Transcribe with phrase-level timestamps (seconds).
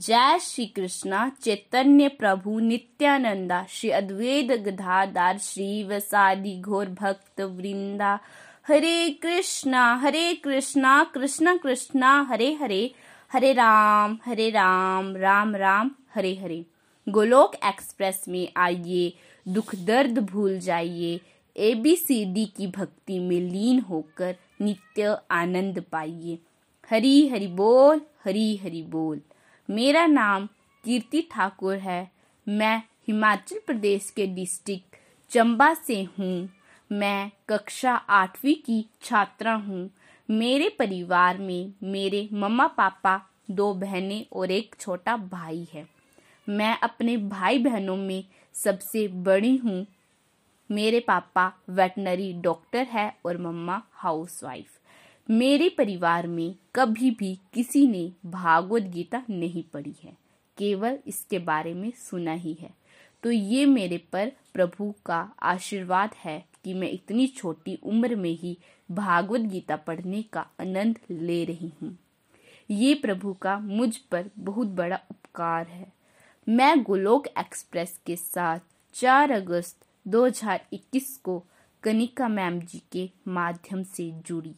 [0.00, 8.18] जय श्री कृष्णा चैतन्य प्रभु नित्यानंदा श्री अद्वैत गधादार श्री वसादि घोर भक्त वृंदा।
[8.68, 12.90] हरे कृष्णा हरे कृष्णा कृष्णा कृष्णा, हरे हरे
[13.32, 16.64] हरे राम हरे राम राम राम, हरे हरे।
[17.08, 19.12] गोलोक एक्सप्रेस में आइए,
[19.48, 21.20] दुख दर्द भूल जाइए
[21.56, 26.38] एबीसीडी की भक्ति में लीन होकर नित्य आनंद पाइए।
[26.90, 29.20] हरी हरि बोल, हरी हरि बोल।
[29.70, 30.46] मेरा नाम
[30.84, 32.10] कीर्ति ठाकुर है।
[32.48, 34.96] मैं हिमाचल प्रदेश के डिस्ट्रिक्ट
[35.30, 36.48] चंबा से हूँ।
[36.92, 39.90] मैं कक्षा आठवीं की छात्रा हूँ।
[40.30, 45.86] मेरे परिवार में मेरे मम्मा पापा दो बहनें और एक छोटा भाई है।
[46.48, 49.86] मैं अपने भाई बहनों में सबसे बड़ी हूँ।
[50.70, 54.79] मेरे पापा वेटनरी डॉक्टर है और मम्मा हाउसवाइफ।
[55.30, 60.16] मेरे परिवार में कभी भी किसी ने भागवत गीता नहीं पढ़ी है।
[60.58, 62.70] केवल इसके बारे में सुना ही है।
[63.22, 68.58] तो ये मेरे पर प्रभु का आशीर्वाद है कि मैं इतनी छोटी उम्र में ही
[68.90, 71.98] भागवत गीता पढ़ने का आनंद ले रही हूँ।
[72.70, 75.92] ये प्रभु का मुझ पर बहुत बड़ा उपकार है।
[76.48, 78.58] मैं गोलोक एक्सप्रेस के साथ
[78.94, 81.44] 4 अगस्त 2021 को
[81.82, 84.54] कनिका मैम जी के माध्यम से जुड़ी।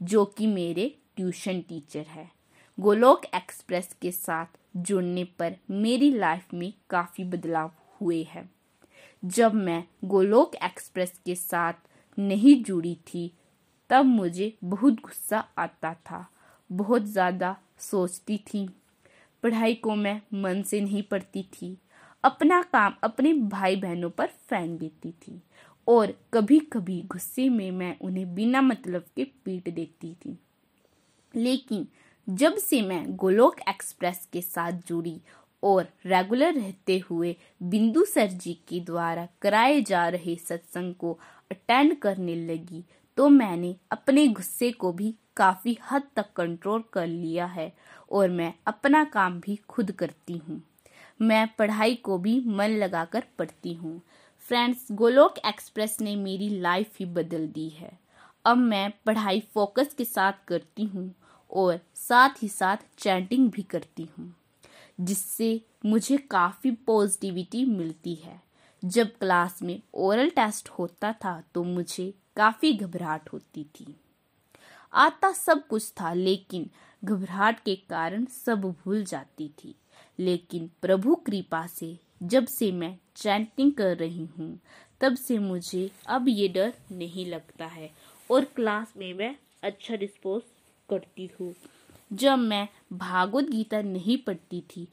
[0.00, 2.30] जो कि मेरे ट्यूशन टीचर है।
[2.78, 7.70] गोलोक एक्सप्रेस के साथ जुड़ने पर मेरी लाइफ में काफ़ी बदलाव
[8.00, 8.50] हुए हैं।
[9.22, 11.72] जब मैं गोलोक एक्सप्रेस के साथ
[12.18, 13.32] नहीं जुड़ी थी,
[13.90, 16.26] तब मुझे बहुत गुस्सा आता था,
[16.70, 18.68] बहुत ज़्यादा सोचती थी।
[19.42, 21.76] पढ़ाई को मैं मन से नहीं पढ़ती थी,
[22.24, 25.40] अपना काम अपने भाई बहनों पर फेंक देती थी
[25.86, 30.36] और कभी कभी गुस्से में मैं उन्हें बिना मतलब के पीट देती थी।
[31.34, 31.86] लेकिन
[32.28, 35.20] जब से मैं गोलोक एक्सप्रेस के साथ जुड़ी
[35.62, 41.12] और रेगुलर रहते हुए बिंदु सर जी के द्वारा कराए जा रहे सत्संग को
[41.50, 42.84] अटेंड करने लगी
[43.16, 47.72] तो मैंने अपने गुस्से को भी काफ़ी हद तक कंट्रोल कर लिया है
[48.12, 50.60] और मैं अपना काम भी खुद करती हूँ।
[51.20, 54.00] मैं पढ़ाई को भी मन लगाकर पढ़ती हूँ।
[54.48, 57.90] फ्रेंड्स, गोलोक एक्सप्रेस ने मेरी लाइफ ही बदल दी है।
[58.44, 61.14] अब मैं पढ़ाई फोकस के साथ करती हूँ
[61.50, 64.34] और साथ ही साथ चैटिंग भी करती हूँ,
[65.00, 68.40] जिससे मुझे काफ़ी पॉजिटिविटी मिलती है।
[68.82, 73.94] जब क्लास में ओरल टेस्ट होता था तो मुझे काफ़ी घबराहट होती थी।
[74.92, 76.68] आता सब कुछ था, लेकिन
[77.02, 79.74] घबराहट के कारण सब भूल जाती थी।
[80.18, 84.58] लेकिन प्रभु कृपा से, जब से मैं चैंटिंग कर रही हूँ।
[85.00, 87.90] तब से मुझे अब ये डर नहीं लगता है
[88.30, 90.42] और क्लास में मैं अच्छा रिस्पॉन्स
[90.88, 91.54] करती हूँ।
[92.10, 94.86] जब मैं भागवत गीता नहीं पढ़ती थी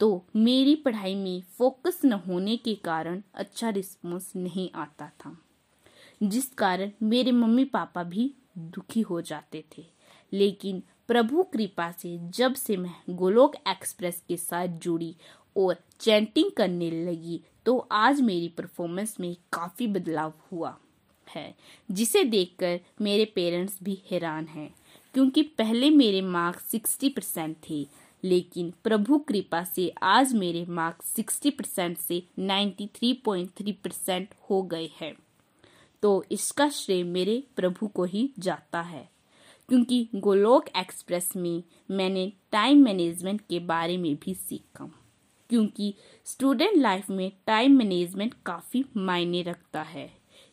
[0.00, 5.36] तो मेरी पढ़ाई में फोकस न होने के कारण अच्छा रिस्पॉन्स नहीं आता था,
[6.20, 9.84] जिस कारण मेरे मम्मी पापा भी दुखी हो जाते थे।
[10.32, 15.14] लेकिन प्रभु कृपा से जब से मैं गोलोक एक्सप्रेस के साथ जुड़ी
[15.56, 20.76] और चैंटिंग करने लगी तो आज मेरी परफॉर्मेंस में काफ़ी बदलाव हुआ
[21.26, 21.54] है,
[21.90, 24.68] जिसे देखकर मेरे पेरेंट्स भी हैरान हैं,
[25.14, 27.86] क्योंकि पहले मेरे मार्क्स सिक्सटी परसेंट थे,
[28.22, 34.34] लेकिन प्रभु कृपा से आज मेरे मार्क्स सिक्सटी परसेंट से ninety three point three percent
[34.50, 35.14] हो गए हैं।
[36.02, 39.08] तो इसका श्रेय मेरे प्रभु को ही जाता है,
[39.68, 44.90] क्योंकि गोलोक एक्सप्रेस में मैंने टाइम मैनेजमेंट के बारे में भी सीखा।
[45.54, 50.10] क्योंकि स्टूडेंट लाइफ में टाइम मैनेजमेंट काफ़ी मायने रखता है।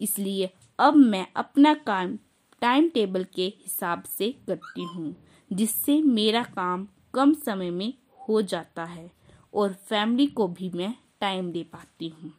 [0.00, 2.16] इसलिए अब मैं अपना काम
[2.60, 5.16] टाइम टेबल के हिसाब से करती हूँ,
[5.52, 7.94] जिससे मेरा काम कम समय में
[8.28, 9.10] हो जाता है
[9.54, 12.32] और फैमिली को भी मैं टाइम दे पाती हूँ।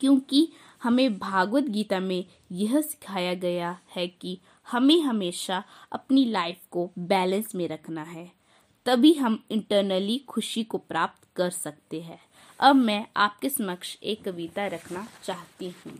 [0.00, 0.48] क्योंकि
[0.82, 4.38] हमें भागवत गीता में यह सिखाया गया है कि
[4.70, 8.41] हमें हमेशा अपनी लाइफ को बैलेंस में रखना है।
[8.86, 12.20] तभी हम इंटरनली खुशी को प्राप्त कर सकते हैं।
[12.60, 15.98] अब मैं आपके समक्ष एक कविता रखना चाहती हूँ।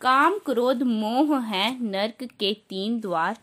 [0.00, 3.38] काम, क्रोध, मोह है नरक के तीन द्वार।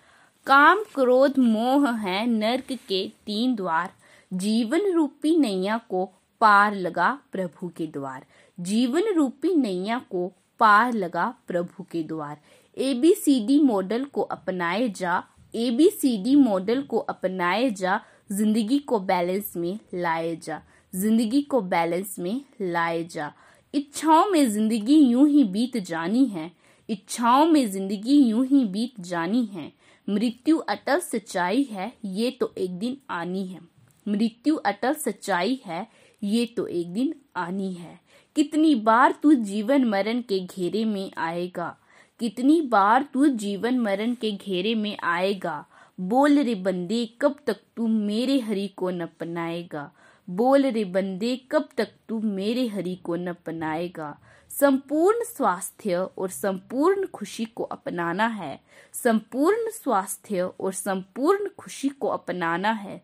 [0.46, 3.94] काम, क्रोध, मोह है नरक के तीन द्वार।
[4.34, 6.12] जीवन रूपी नैया को
[6.42, 8.26] पार लगा प्रभु के द्वार।
[8.60, 12.40] जीवन रूपी नैया को पार लगा प्रभु के द्वार।
[12.78, 15.24] एबीसीडी मॉडल को अपनाए जा
[15.56, 18.00] एबीसीडी मॉडल को अपनाए जा,
[18.32, 20.62] ज़िंदगी को बैलेंस में लाए जा,
[20.94, 23.32] ज़िंदगी को बैलेंस में लाए जा।
[23.74, 26.52] इच्छाओं में ज़िंदगी यूँ ही बीत जानी है,
[26.90, 29.72] इच्छाओं में ज़िंदगी यूँ ही बीत जानी है।
[30.08, 33.60] मृत्यु अटल सच्चाई है, ये तो एक दिन आनी है।
[34.06, 35.88] मृत्यु अटल सच्चाई है,
[36.22, 38.00] ये तो एक दिन आनी है।
[38.36, 41.76] कितनी बार तू जीवन मरण के घेरे में आएगा
[42.20, 45.66] कितनी बार तू जीवन मरण के घेरे में आएगा।
[46.00, 49.92] बोल रे बंदे, कब तक तू मेरे हरि को न पनाएगा
[50.28, 54.18] बोल रे बंदे, कब तक तू मेरे हरि को न पनाएगा
[54.52, 58.60] संपूर्ण स्वास्थ्य और संपूर्ण खुशी को अपनाना है।
[58.94, 63.02] संपूर्ण स्वास्थ्य और संपूर्ण खुशी को अपनाना है।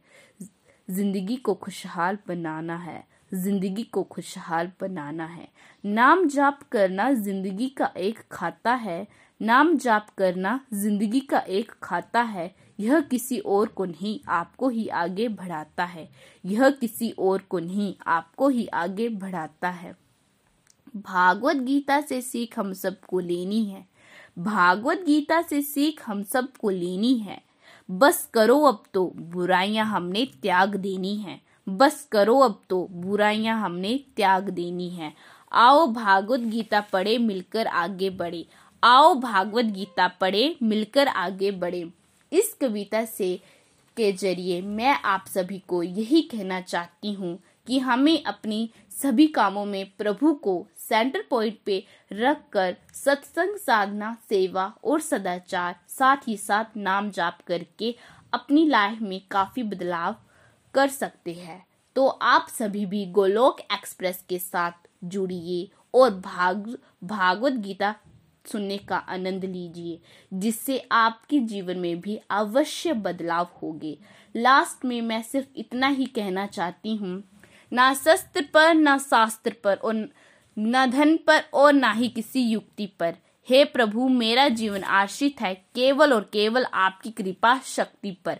[0.89, 3.03] ज़िंदगी को खुशहाल बनाना है।
[3.33, 5.47] ज़िंदगी को खुशहाल बनाना है।
[5.83, 9.07] नाम जाप करना ज़िंदगी का एक खाता है।
[9.41, 14.87] नाम जाप करना ज़िंदगी का एक खाता है। यह किसी और को नहीं, आपको ही
[14.87, 16.09] आगे बढ़ाता है।
[16.45, 19.95] यह किसी और को नहीं, आपको ही आगे बढ़ाता है।
[20.95, 23.85] भागवत गीता से सीख हम सबको लेनी है।
[24.39, 27.41] भागवत गीता से सीख हम सबको लेनी है।
[27.89, 33.99] बस करो अब तो बुराइयाँ हमने त्याग देनी है। बस करो अब तो बुराइयाँ हमने
[34.15, 35.13] त्याग देनी है।
[35.51, 38.45] आओ भागवत गीता पढ़े, मिलकर आगे बढ़े।
[38.83, 41.85] आओ भागवत गीता पढ़े, मिलकर आगे बढ़े।
[42.31, 43.35] इस कविता से
[43.97, 49.65] के ज़रिए मैं आप सभी को यही कहना चाहती हूँ कि हमें अपनी सभी कामों
[49.65, 56.37] में प्रभु को सेंटर पॉइंट पे रख कर सत्संग साधना, सेवा और सदाचार साथ ही
[56.37, 57.95] साथ नाम जाप करके
[58.33, 60.15] अपनी लाइफ में काफ़ी बदलाव
[60.73, 61.63] कर सकते हैं।
[61.95, 67.95] तो आप सभी भी गोलोक एक्सप्रेस के साथ जुड़िए और भाग, भागवत गीता
[68.45, 69.99] सुनने का आनंद लीजिए,
[70.33, 73.97] जिससे आपके जीवन में भी अवश्य बदलाव होगे।
[74.35, 77.23] लास्ट में मैं सिर्फ़ इतना ही कहना चाहती हूँ,
[77.71, 80.07] ना शस्त्र पर, ना शास्त्र पर और
[80.57, 83.15] न धन पर और ना ही किसी युक्ति पर।
[83.47, 88.39] हे प्रभु, मेरा जीवन आश्रित है केवल और केवल आपकी कृपा शक्ति पर।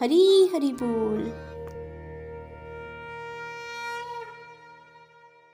[0.00, 1.49] हरी हरी बोल।